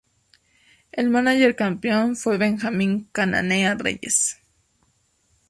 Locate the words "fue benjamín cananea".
2.15-3.75